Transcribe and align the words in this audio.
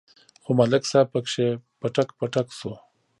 خو 0.43 0.51
ملک 0.59 0.83
صاحب 0.91 1.07
پکې 1.13 1.47
پټک 1.79 2.09
پټک 2.19 2.47
شو. 2.57 2.73